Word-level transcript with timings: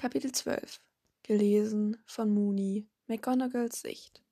Kapitel 0.00 0.32
12 0.32 0.80
Gelesen 1.24 2.02
von 2.06 2.32
Mooney 2.32 2.88
McGonagalls 3.06 3.82
Sicht 3.82 4.24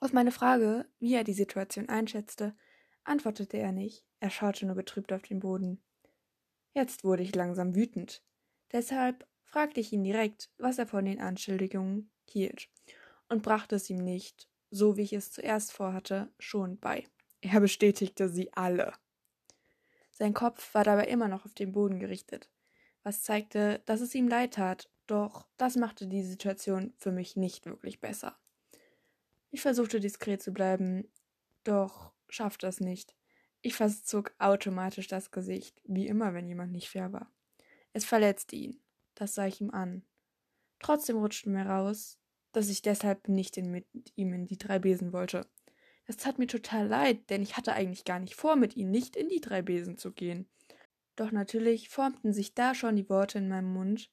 Auf 0.00 0.14
meine 0.14 0.32
Frage, 0.32 0.86
wie 0.98 1.12
er 1.12 1.24
die 1.24 1.34
Situation 1.34 1.90
einschätzte, 1.90 2.56
antwortete 3.04 3.58
er 3.58 3.72
nicht, 3.72 4.06
er 4.18 4.30
schaute 4.30 4.64
nur 4.64 4.76
betrübt 4.76 5.12
auf 5.12 5.20
den 5.20 5.40
Boden. 5.40 5.84
Jetzt 6.72 7.04
wurde 7.04 7.22
ich 7.22 7.34
langsam 7.34 7.74
wütend. 7.74 8.22
Deshalb 8.72 9.28
fragte 9.42 9.78
ich 9.78 9.92
ihn 9.92 10.04
direkt, 10.04 10.50
was 10.56 10.78
er 10.78 10.86
von 10.86 11.04
den 11.04 11.20
Anschuldigungen 11.20 12.10
hielt, 12.24 12.70
und 13.28 13.42
brachte 13.42 13.76
es 13.76 13.90
ihm 13.90 13.98
nicht, 13.98 14.48
so 14.70 14.96
wie 14.96 15.02
ich 15.02 15.12
es 15.12 15.32
zuerst 15.32 15.70
vorhatte, 15.70 16.32
schon 16.38 16.78
bei. 16.78 17.04
Er 17.42 17.60
bestätigte 17.60 18.30
sie 18.30 18.50
alle. 18.54 18.94
Sein 20.16 20.32
Kopf 20.32 20.72
war 20.74 20.84
dabei 20.84 21.06
immer 21.06 21.26
noch 21.26 21.44
auf 21.44 21.54
den 21.54 21.72
Boden 21.72 21.98
gerichtet, 21.98 22.48
was 23.02 23.24
zeigte, 23.24 23.82
dass 23.84 24.00
es 24.00 24.14
ihm 24.14 24.28
leid 24.28 24.54
tat, 24.54 24.88
doch 25.08 25.46
das 25.56 25.74
machte 25.74 26.06
die 26.06 26.22
Situation 26.22 26.94
für 26.96 27.10
mich 27.10 27.36
nicht 27.36 27.66
wirklich 27.66 28.00
besser. 28.00 28.38
Ich 29.50 29.60
versuchte 29.60 29.98
diskret 29.98 30.40
zu 30.40 30.52
bleiben, 30.52 31.08
doch 31.64 32.12
schaffte 32.28 32.68
es 32.68 32.78
nicht. 32.78 33.16
Ich 33.60 33.74
verzog 33.74 34.32
automatisch 34.38 35.08
das 35.08 35.32
Gesicht, 35.32 35.82
wie 35.84 36.06
immer, 36.06 36.32
wenn 36.32 36.46
jemand 36.46 36.70
nicht 36.70 36.88
fair 36.88 37.12
war. 37.12 37.32
Es 37.92 38.04
verletzte 38.04 38.54
ihn, 38.54 38.80
das 39.16 39.34
sah 39.34 39.46
ich 39.46 39.60
ihm 39.60 39.70
an. 39.70 40.04
Trotzdem 40.78 41.16
rutschte 41.16 41.50
mir 41.50 41.66
raus, 41.66 42.18
dass 42.52 42.68
ich 42.68 42.82
deshalb 42.82 43.26
nicht 43.26 43.56
mit 43.56 43.86
ihm 44.14 44.32
in 44.32 44.46
die 44.46 44.58
drei 44.58 44.78
Besen 44.78 45.12
wollte. 45.12 45.46
Das 46.06 46.16
tat 46.16 46.38
mir 46.38 46.46
total 46.46 46.86
leid, 46.86 47.30
denn 47.30 47.42
ich 47.42 47.56
hatte 47.56 47.72
eigentlich 47.72 48.04
gar 48.04 48.18
nicht 48.18 48.34
vor, 48.34 48.56
mit 48.56 48.76
ihm 48.76 48.90
nicht 48.90 49.16
in 49.16 49.28
die 49.28 49.40
drei 49.40 49.62
Besen 49.62 49.96
zu 49.96 50.12
gehen. 50.12 50.46
Doch 51.16 51.30
natürlich 51.30 51.88
formten 51.88 52.32
sich 52.32 52.54
da 52.54 52.74
schon 52.74 52.96
die 52.96 53.08
Worte 53.08 53.38
in 53.38 53.48
meinem 53.48 53.72
Mund, 53.72 54.10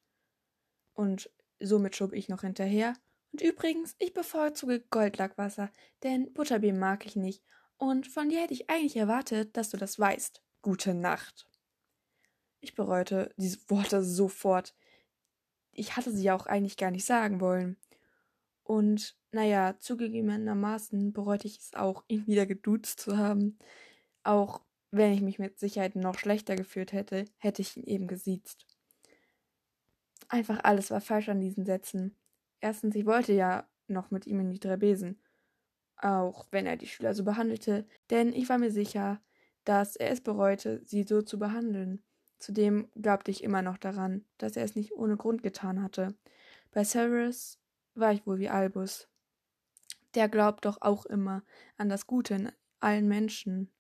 und 0.93 1.29
somit 1.59 1.95
schob 1.95 2.13
ich 2.13 2.29
noch 2.29 2.41
hinterher, 2.41 2.93
und 3.31 3.41
übrigens, 3.41 3.95
ich 3.99 4.13
bevorzuge 4.13 4.81
Goldlackwasser, 4.89 5.71
denn 6.03 6.33
Butterbier 6.33 6.73
mag 6.73 7.05
ich 7.05 7.15
nicht. 7.15 7.43
Und 7.77 8.07
von 8.07 8.29
dir 8.29 8.41
hätte 8.41 8.53
ich 8.53 8.69
eigentlich 8.69 8.97
erwartet, 8.97 9.55
dass 9.55 9.69
du 9.69 9.77
das 9.77 9.97
weißt. 9.97 10.43
Gute 10.61 10.93
Nacht. 10.93 11.47
Ich 12.59 12.75
bereute 12.75 13.33
diese 13.37 13.57
Worte 13.69 14.03
sofort. 14.03 14.75
Ich 15.71 15.95
hatte 15.95 16.11
sie 16.11 16.29
auch 16.29 16.45
eigentlich 16.45 16.77
gar 16.77 16.91
nicht 16.91 17.05
sagen 17.05 17.39
wollen. 17.39 17.77
Und 18.63 19.17
naja, 19.31 19.75
zugegebenermaßen 19.79 21.13
bereute 21.13 21.47
ich 21.47 21.57
es 21.59 21.73
auch, 21.73 22.03
ihn 22.07 22.27
wieder 22.27 22.45
geduzt 22.45 22.99
zu 22.99 23.17
haben. 23.17 23.57
Auch 24.23 24.61
wenn 24.91 25.13
ich 25.13 25.21
mich 25.21 25.39
mit 25.39 25.59
Sicherheit 25.59 25.95
noch 25.95 26.17
schlechter 26.17 26.55
gefühlt 26.55 26.93
hätte, 26.93 27.25
hätte 27.37 27.61
ich 27.61 27.77
ihn 27.77 27.83
eben 27.83 28.07
gesiezt. 28.07 28.65
Einfach 30.27 30.63
alles 30.63 30.91
war 30.91 31.01
falsch 31.01 31.29
an 31.29 31.41
diesen 31.41 31.65
Sätzen. 31.65 32.15
Erstens, 32.59 32.95
ich 32.95 33.05
wollte 33.05 33.33
ja 33.33 33.67
noch 33.87 34.11
mit 34.11 34.27
ihm 34.27 34.39
in 34.39 34.49
die 34.51 34.59
Trebesen, 34.59 35.21
auch 35.97 36.47
wenn 36.51 36.65
er 36.65 36.77
die 36.77 36.87
Schüler 36.87 37.13
so 37.13 37.23
behandelte, 37.23 37.85
denn 38.09 38.33
ich 38.33 38.49
war 38.49 38.57
mir 38.57 38.71
sicher, 38.71 39.21
dass 39.65 39.95
er 39.95 40.11
es 40.11 40.21
bereute, 40.21 40.81
sie 40.85 41.03
so 41.03 41.21
zu 41.21 41.37
behandeln. 41.39 42.03
Zudem 42.39 42.89
glaubte 42.95 43.31
ich 43.31 43.43
immer 43.43 43.61
noch 43.61 43.77
daran, 43.77 44.25
dass 44.37 44.55
er 44.55 44.63
es 44.63 44.75
nicht 44.75 44.93
ohne 44.93 45.17
Grund 45.17 45.43
getan 45.43 45.83
hatte. 45.83 46.15
Bei 46.71 46.83
Severus 46.83 47.60
war 47.95 48.13
ich 48.13 48.25
wohl 48.25 48.39
wie 48.39 48.49
Albus. 48.49 49.07
Der 50.15 50.29
glaubt 50.29 50.65
doch 50.65 50.81
auch 50.81 51.05
immer 51.05 51.43
an 51.77 51.89
das 51.89 52.07
Gute 52.07 52.33
in 52.35 52.51
allen 52.79 53.07
Menschen. 53.07 53.71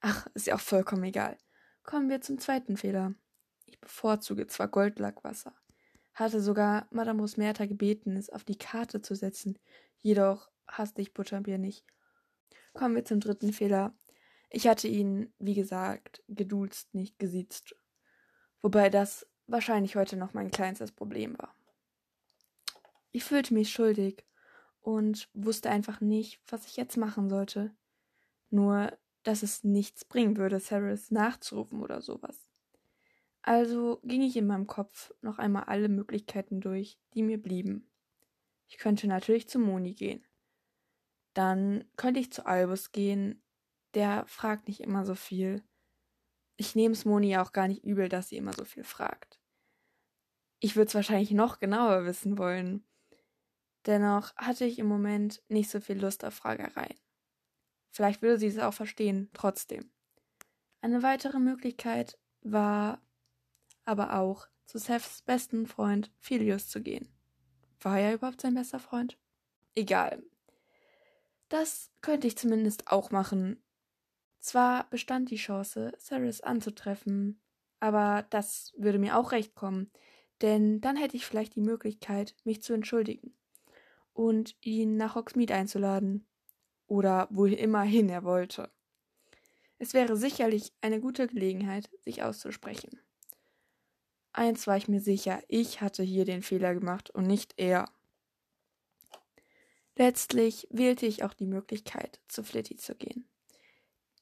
Ach, 0.00 0.26
ist 0.34 0.46
ja 0.46 0.54
auch 0.54 0.60
vollkommen 0.60 1.04
egal. 1.04 1.38
Kommen 1.82 2.08
wir 2.08 2.20
zum 2.20 2.38
zweiten 2.38 2.76
Fehler. 2.76 3.14
Ich 3.66 3.80
bevorzuge 3.80 4.46
zwar 4.46 4.68
Goldlackwasser, 4.68 5.54
hatte 6.14 6.40
sogar 6.40 6.88
Madame 6.90 7.20
Rosmerta 7.20 7.66
gebeten, 7.66 8.16
es 8.16 8.30
auf 8.30 8.44
die 8.44 8.58
Karte 8.58 9.00
zu 9.00 9.14
setzen. 9.14 9.58
Jedoch 9.98 10.50
hasste 10.66 11.02
ich 11.02 11.14
Butterbier 11.14 11.58
nicht. 11.58 11.84
Kommen 12.72 12.94
wir 12.94 13.04
zum 13.04 13.20
dritten 13.20 13.52
Fehler. 13.52 13.94
Ich 14.50 14.66
hatte 14.66 14.88
ihn, 14.88 15.32
wie 15.38 15.54
gesagt, 15.54 16.22
gedulzt, 16.28 16.94
nicht 16.94 17.18
gesiezt. 17.18 17.76
Wobei 18.60 18.90
das 18.90 19.26
wahrscheinlich 19.46 19.96
heute 19.96 20.16
noch 20.16 20.34
mein 20.34 20.50
kleinstes 20.50 20.92
Problem 20.92 21.38
war. 21.38 21.54
Ich 23.12 23.24
fühlte 23.24 23.54
mich 23.54 23.70
schuldig 23.70 24.24
und 24.80 25.28
wusste 25.34 25.70
einfach 25.70 26.00
nicht, 26.00 26.40
was 26.48 26.66
ich 26.66 26.76
jetzt 26.76 26.96
machen 26.96 27.28
sollte. 27.28 27.74
Nur, 28.50 28.96
dass 29.22 29.42
es 29.42 29.64
nichts 29.64 30.04
bringen 30.04 30.36
würde, 30.36 30.60
Cyrus 30.60 31.10
nachzurufen 31.10 31.82
oder 31.82 32.00
sowas. 32.00 32.50
Also 33.42 34.00
ging 34.04 34.22
ich 34.22 34.36
in 34.36 34.46
meinem 34.46 34.66
Kopf 34.66 35.12
noch 35.22 35.38
einmal 35.38 35.64
alle 35.64 35.88
Möglichkeiten 35.88 36.60
durch, 36.60 36.98
die 37.14 37.22
mir 37.22 37.40
blieben. 37.40 37.90
Ich 38.68 38.78
könnte 38.78 39.06
natürlich 39.06 39.48
zu 39.48 39.58
Moni 39.58 39.94
gehen. 39.94 40.24
Dann 41.34 41.84
könnte 41.96 42.20
ich 42.20 42.32
zu 42.32 42.46
Albus 42.46 42.92
gehen. 42.92 43.42
Der 43.94 44.24
fragt 44.26 44.68
nicht 44.68 44.80
immer 44.80 45.04
so 45.04 45.14
viel. 45.14 45.64
Ich 46.56 46.74
nehme 46.74 46.92
es 46.92 47.04
Moni 47.04 47.30
ja 47.30 47.42
auch 47.42 47.52
gar 47.52 47.68
nicht 47.68 47.84
übel, 47.84 48.08
dass 48.08 48.28
sie 48.28 48.36
immer 48.36 48.52
so 48.52 48.64
viel 48.64 48.84
fragt. 48.84 49.40
Ich 50.60 50.76
würde 50.76 50.88
es 50.88 50.94
wahrscheinlich 50.94 51.30
noch 51.30 51.58
genauer 51.58 52.04
wissen 52.04 52.36
wollen. 52.36 52.84
Dennoch 53.86 54.34
hatte 54.36 54.66
ich 54.66 54.78
im 54.78 54.86
Moment 54.86 55.42
nicht 55.48 55.70
so 55.70 55.80
viel 55.80 55.98
Lust 55.98 56.24
auf 56.24 56.34
Fragereien. 56.34 56.98
Vielleicht 57.90 58.22
würde 58.22 58.38
sie 58.38 58.46
es 58.46 58.58
auch 58.58 58.74
verstehen, 58.74 59.30
trotzdem. 59.32 59.90
Eine 60.82 61.02
weitere 61.02 61.38
Möglichkeit 61.38 62.18
war 62.42 63.02
aber 63.84 64.18
auch 64.18 64.48
zu 64.66 64.78
Seths 64.78 65.22
besten 65.22 65.66
Freund 65.66 66.12
Philius 66.18 66.68
zu 66.68 66.80
gehen. 66.80 67.08
War 67.80 67.98
er 67.98 68.14
überhaupt 68.14 68.40
sein 68.40 68.54
bester 68.54 68.78
Freund? 68.78 69.18
Egal. 69.74 70.22
Das 71.48 71.90
könnte 72.00 72.26
ich 72.26 72.38
zumindest 72.38 72.86
auch 72.88 73.10
machen. 73.10 73.62
Zwar 74.38 74.88
bestand 74.90 75.30
die 75.30 75.36
Chance, 75.36 75.92
Ceres 75.98 76.40
anzutreffen, 76.40 77.42
aber 77.80 78.26
das 78.30 78.72
würde 78.76 78.98
mir 78.98 79.16
auch 79.16 79.32
recht 79.32 79.54
kommen, 79.54 79.90
denn 80.42 80.80
dann 80.80 80.96
hätte 80.96 81.16
ich 81.16 81.26
vielleicht 81.26 81.56
die 81.56 81.60
Möglichkeit, 81.60 82.36
mich 82.44 82.62
zu 82.62 82.72
entschuldigen 82.72 83.34
und 84.20 84.54
ihn 84.60 84.98
nach 84.98 85.14
Hogsmeade 85.14 85.54
einzuladen. 85.54 86.26
Oder 86.86 87.26
wohin 87.30 88.10
er 88.10 88.22
wollte. 88.22 88.70
Es 89.78 89.94
wäre 89.94 90.14
sicherlich 90.14 90.74
eine 90.82 91.00
gute 91.00 91.26
Gelegenheit, 91.26 91.88
sich 92.00 92.22
auszusprechen. 92.22 93.00
Eins 94.34 94.66
war 94.66 94.76
ich 94.76 94.88
mir 94.88 95.00
sicher, 95.00 95.42
ich 95.48 95.80
hatte 95.80 96.02
hier 96.02 96.26
den 96.26 96.42
Fehler 96.42 96.74
gemacht 96.74 97.08
und 97.08 97.26
nicht 97.26 97.54
er. 97.56 97.86
Letztlich 99.96 100.68
wählte 100.70 101.06
ich 101.06 101.24
auch 101.24 101.32
die 101.32 101.46
Möglichkeit, 101.46 102.20
zu 102.28 102.44
Flitty 102.44 102.76
zu 102.76 102.96
gehen. 102.96 103.26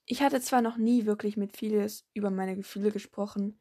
Ich 0.05 0.23
hatte 0.23 0.41
zwar 0.41 0.63
noch 0.63 0.77
nie 0.77 1.07
wirklich 1.07 1.37
mit 1.37 1.57
Philius 1.57 2.07
über 2.15 2.31
meine 2.31 2.55
Gefühle 2.55 2.93
gesprochen, 2.93 3.61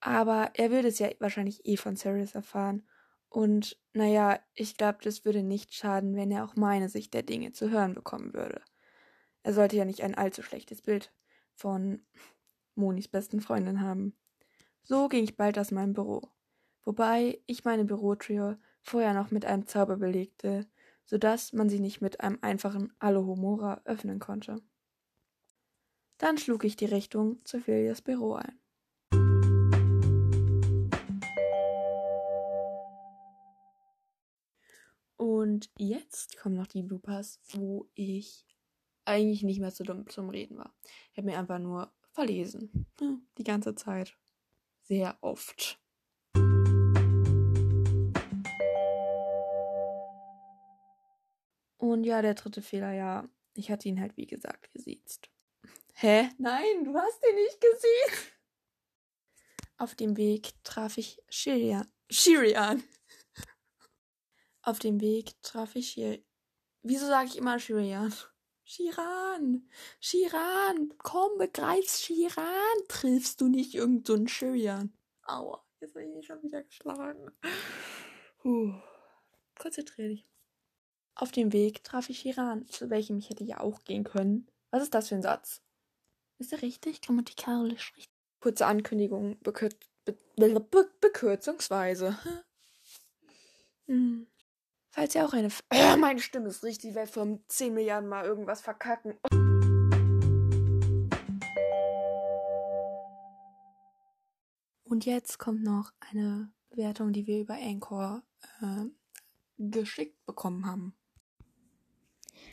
aber 0.00 0.50
er 0.52 0.70
würde 0.70 0.88
es 0.88 0.98
ja 0.98 1.08
wahrscheinlich 1.18 1.64
eh 1.64 1.78
von 1.78 1.96
Ceres 1.96 2.34
erfahren. 2.34 2.86
Und 3.32 3.78
naja, 3.94 4.40
ich 4.52 4.76
glaube, 4.76 4.98
das 5.02 5.24
würde 5.24 5.42
nicht 5.42 5.72
schaden, 5.72 6.16
wenn 6.16 6.30
er 6.30 6.44
auch 6.44 6.54
meine 6.54 6.90
Sicht 6.90 7.14
der 7.14 7.22
Dinge 7.22 7.52
zu 7.52 7.70
hören 7.70 7.94
bekommen 7.94 8.34
würde. 8.34 8.60
Er 9.42 9.54
sollte 9.54 9.74
ja 9.74 9.86
nicht 9.86 10.02
ein 10.02 10.14
allzu 10.14 10.42
schlechtes 10.42 10.82
Bild 10.82 11.14
von 11.54 12.02
Monis 12.74 13.08
besten 13.08 13.40
Freundin 13.40 13.80
haben. 13.80 14.14
So 14.82 15.08
ging 15.08 15.24
ich 15.24 15.38
bald 15.38 15.58
aus 15.58 15.70
meinem 15.70 15.94
Büro, 15.94 16.28
wobei 16.84 17.40
ich 17.46 17.64
meine 17.64 17.86
Bürotür 17.86 18.58
vorher 18.82 19.14
noch 19.14 19.30
mit 19.30 19.46
einem 19.46 19.66
Zauber 19.66 19.96
belegte, 19.96 20.68
so 21.06 21.16
dass 21.16 21.54
man 21.54 21.70
sie 21.70 21.80
nicht 21.80 22.02
mit 22.02 22.20
einem 22.20 22.38
einfachen 22.42 22.92
Alohomora 22.98 23.80
öffnen 23.86 24.18
konnte. 24.18 24.60
Dann 26.18 26.36
schlug 26.36 26.64
ich 26.64 26.76
die 26.76 26.84
Richtung 26.84 27.42
zu 27.46 27.60
Philias 27.60 28.02
Büro 28.02 28.34
ein. 28.34 28.61
Und 35.22 35.70
jetzt 35.78 36.36
kommen 36.36 36.56
noch 36.56 36.66
die 36.66 36.82
Bloopers, 36.82 37.38
wo 37.52 37.88
ich 37.94 38.44
eigentlich 39.04 39.44
nicht 39.44 39.60
mehr 39.60 39.72
zu 39.72 39.84
dumm 39.84 40.08
zum 40.08 40.30
Reden 40.30 40.58
war. 40.58 40.74
Ich 41.12 41.18
habe 41.18 41.28
mir 41.28 41.38
einfach 41.38 41.60
nur 41.60 41.92
verlesen. 42.10 42.88
Hm, 42.98 43.24
die 43.38 43.44
ganze 43.44 43.76
Zeit 43.76 44.18
sehr 44.82 45.16
oft. 45.20 45.78
Und 51.76 52.02
ja, 52.02 52.20
der 52.20 52.34
dritte 52.34 52.60
Fehler, 52.60 52.92
ja, 52.92 53.28
ich 53.54 53.70
hatte 53.70 53.88
ihn 53.88 54.00
halt 54.00 54.16
wie 54.16 54.26
gesagt 54.26 54.72
gesiezt. 54.72 55.30
Hä? 55.94 56.30
Nein, 56.38 56.82
du 56.82 56.96
hast 56.96 57.24
ihn 57.24 57.36
nicht 57.36 57.60
gesiezt. 57.60 58.32
Auf 59.76 59.94
dem 59.94 60.16
Weg 60.16 60.50
traf 60.64 60.98
ich 60.98 61.22
Shirian. 61.28 61.86
Shirian. 62.10 62.82
Auf 64.62 64.78
dem 64.78 65.00
Weg 65.00 65.34
traf 65.42 65.74
ich 65.74 65.90
Shirian. 65.90 66.24
Wieso 66.82 67.06
sage 67.06 67.28
ich 67.28 67.36
immer 67.36 67.58
Shirian? 67.58 68.12
Shiran, 68.64 69.68
Shiran, 70.00 70.94
komm, 70.98 71.36
begreif's 71.36 72.00
Shiran, 72.00 72.46
triffst 72.88 73.40
du 73.40 73.48
nicht 73.48 73.74
irgendeinen 73.74 74.28
so 74.28 74.32
Shiran? 74.32 74.92
Aua, 75.24 75.64
jetzt 75.80 75.94
bin 75.94 76.16
ich 76.16 76.26
schon 76.26 76.42
wieder 76.42 76.62
geschlagen. 76.62 77.30
Puh. 78.38 78.72
Konzentrier 79.58 80.08
dich. 80.08 80.28
Auf 81.16 81.32
dem 81.32 81.52
Weg 81.52 81.82
traf 81.82 82.08
ich 82.08 82.20
Shiran, 82.20 82.66
zu 82.68 82.88
welchem 82.88 83.18
ich 83.18 83.30
hätte 83.30 83.44
ja 83.44 83.60
auch 83.60 83.82
gehen 83.84 84.04
können. 84.04 84.48
Was 84.70 84.84
ist 84.84 84.94
das 84.94 85.08
für 85.08 85.16
ein 85.16 85.22
Satz? 85.22 85.60
Ist 86.38 86.52
er 86.52 86.62
richtig? 86.62 87.02
Grammatikalisch 87.02 87.94
richtig? 87.96 88.14
Kurze 88.40 88.66
Ankündigung, 88.66 89.38
bekür 89.40 89.70
be 90.04 90.16
be 90.36 90.90
bekürzungsweise. 91.00 92.16
Falls 94.94 95.14
ihr 95.14 95.24
auch 95.24 95.32
eine. 95.32 95.46
F 95.46 95.64
äh, 95.70 95.96
meine 95.96 96.20
Stimme 96.20 96.48
ist 96.48 96.62
richtig, 96.62 96.94
werde 96.94 97.10
vor 97.10 97.26
10 97.48 97.72
Milliarden 97.72 98.10
Mal 98.10 98.26
irgendwas 98.26 98.60
verkacken. 98.60 99.14
Und 104.84 105.06
jetzt 105.06 105.38
kommt 105.38 105.62
noch 105.62 105.92
eine 106.10 106.52
Bewertung, 106.68 107.14
die 107.14 107.26
wir 107.26 107.40
über 107.40 107.54
Anchor 107.54 108.22
äh, 108.60 108.84
geschickt 109.56 110.26
bekommen 110.26 110.66
haben. 110.66 110.94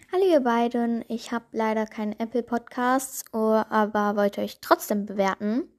Hallo 0.10 0.24
ihr 0.24 0.40
beiden, 0.40 1.04
ich 1.10 1.34
habe 1.34 1.46
leider 1.52 1.86
keinen 1.88 2.14
Apple 2.14 2.44
Podcasts, 2.44 3.26
oh, 3.34 3.62
aber 3.70 4.16
wollte 4.16 4.40
euch 4.40 4.62
trotzdem 4.62 5.06
bewerten. 5.06 5.70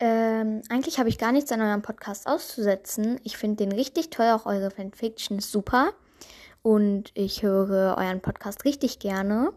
Ähm, 0.00 0.62
eigentlich 0.68 0.98
habe 0.98 1.08
ich 1.08 1.18
gar 1.18 1.32
nichts 1.32 1.52
an 1.52 1.60
eurem 1.60 1.82
Podcast 1.82 2.26
auszusetzen. 2.26 3.20
Ich 3.22 3.36
finde 3.36 3.64
den 3.64 3.72
richtig 3.72 4.10
toll, 4.10 4.26
auch 4.26 4.46
eure 4.46 4.70
Fanfiction 4.70 5.38
ist 5.38 5.52
super. 5.52 5.92
Und 6.62 7.10
ich 7.14 7.42
höre 7.42 7.96
euren 7.98 8.20
Podcast 8.20 8.64
richtig 8.64 8.98
gerne. 8.98 9.52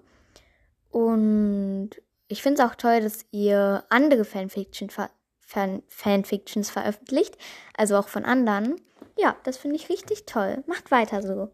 Und 0.89 1.92
ich 2.28 2.42
finde 2.42 2.62
es 2.62 2.69
auch 2.69 2.75
toll, 2.75 3.01
dass 3.01 3.25
ihr 3.31 3.84
andere 3.89 4.25
Fanfiction 4.25 4.89
ver 4.89 5.10
Fan 5.39 5.81
Fanfictions 5.88 6.69
veröffentlicht, 6.69 7.38
also 7.78 7.95
auch 7.95 8.10
von 8.10 8.25
anderen. 8.25 8.75
Ja, 9.18 9.38
das 9.44 9.56
finde 9.56 9.78
ich 9.78 9.88
richtig 9.88 10.25
toll. 10.25 10.62
Macht 10.68 10.92
weiter 10.92 11.22
so. 11.22 11.51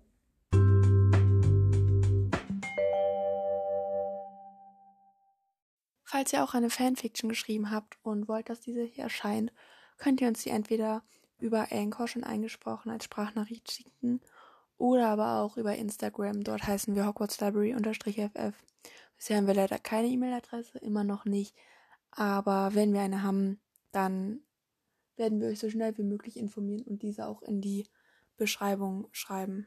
Falls 6.13 6.31
ihr 6.31 6.43
auch 6.43 6.53
eine 6.53 6.69
Fanfiction 6.69 7.27
geschrieben 7.27 7.71
habt 7.71 7.97
und 8.03 8.27
wollt, 8.27 8.47
dass 8.47 8.61
diese 8.61 8.83
hier 8.83 9.05
erscheint, 9.05 9.51
könnt 9.97 10.21
ihr 10.21 10.27
uns 10.27 10.43
die 10.43 10.51
entweder 10.51 11.01
über 11.39 11.71
Anchor 11.71 12.07
schon 12.07 12.23
eingesprochen 12.23 12.91
als 12.91 13.05
Sprachnachricht 13.05 13.71
schicken 13.71 14.21
oder 14.77 15.07
aber 15.07 15.41
auch 15.41 15.57
über 15.57 15.75
Instagram. 15.75 16.43
Dort 16.43 16.67
heißen 16.67 16.93
wir 16.93 17.07
Hogwarts 17.07 17.41
Library-FF. 17.41 18.53
Bisher 19.17 19.37
haben 19.37 19.47
wir 19.47 19.55
leider 19.55 19.79
keine 19.79 20.07
E-Mail-Adresse, 20.09 20.77
immer 20.77 21.03
noch 21.03 21.25
nicht. 21.25 21.55
Aber 22.11 22.75
wenn 22.75 22.93
wir 22.93 23.01
eine 23.01 23.23
haben, 23.23 23.59
dann 23.91 24.41
werden 25.15 25.41
wir 25.41 25.47
euch 25.47 25.57
so 25.57 25.71
schnell 25.71 25.97
wie 25.97 26.03
möglich 26.03 26.37
informieren 26.37 26.85
und 26.85 27.01
diese 27.01 27.25
auch 27.25 27.41
in 27.41 27.59
die 27.59 27.87
Beschreibung 28.37 29.07
schreiben. 29.13 29.65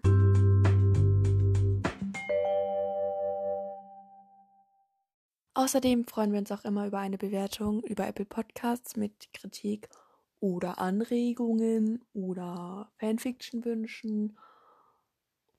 Außerdem 5.57 6.05
freuen 6.05 6.33
wir 6.33 6.39
uns 6.39 6.53
auch 6.53 6.67
immer 6.67 6.87
über 6.87 6.99
eine 6.99 7.17
Bewertung 7.17 7.83
über 7.85 8.07
Apple 8.07 8.27
Podcasts 8.27 8.95
mit 8.95 9.33
Kritik 9.33 9.89
oder 10.39 10.79
Anregungen 10.79 12.05
oder 12.13 12.93
Fanfiction-Wünschen 12.99 14.39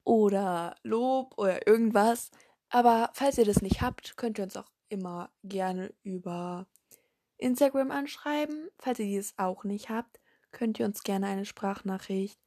oder 0.03 0.75
Lob 0.83 1.33
oder 1.39 1.65
irgendwas. 1.65 2.29
Aber 2.69 3.09
falls 3.13 3.39
ihr 3.39 3.45
das 3.45 3.63
nicht 3.63 3.81
habt, 3.81 4.17
könnt 4.17 4.37
ihr 4.37 4.43
uns 4.43 4.55
auch 4.55 4.69
immer 4.89 5.31
gerne 5.43 5.91
über 6.03 6.67
Instagram 7.37 7.89
anschreiben. 7.89 8.69
Falls 8.77 8.99
ihr 8.99 9.05
dieses 9.05 9.33
auch 9.39 9.63
nicht 9.63 9.89
habt, 9.89 10.19
könnt 10.51 10.79
ihr 10.79 10.85
uns 10.85 11.01
gerne 11.01 11.25
eine 11.25 11.45
Sprachnachricht 11.45 12.39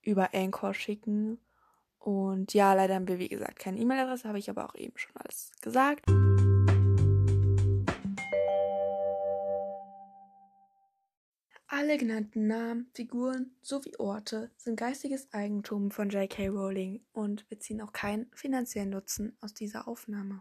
über 0.00 0.30
Anchor 0.32 0.72
schicken. 0.72 1.38
Und 1.98 2.54
ja, 2.54 2.72
leider 2.72 2.94
haben 2.94 3.08
wir, 3.08 3.18
wie 3.18 3.28
gesagt, 3.28 3.58
keine 3.58 3.78
E-Mail-Adresse, 3.78 4.26
habe 4.26 4.38
ich 4.38 4.48
aber 4.48 4.64
auch 4.64 4.74
eben 4.74 4.96
schon 4.96 5.14
alles 5.16 5.52
gesagt. 5.60 6.06
Alle 11.84 11.98
genannten 11.98 12.46
Namen, 12.46 12.88
Figuren 12.94 13.50
sowie 13.60 13.94
Orte 13.98 14.50
sind 14.56 14.76
geistiges 14.76 15.30
Eigentum 15.34 15.90
von 15.90 16.08
J.K. 16.08 16.48
Rowling 16.48 17.04
und 17.12 17.46
beziehen 17.50 17.82
auch 17.82 17.92
keinen 17.92 18.30
finanziellen 18.32 18.88
Nutzen 18.88 19.36
aus 19.42 19.52
dieser 19.52 19.86
Aufnahme. 19.86 20.40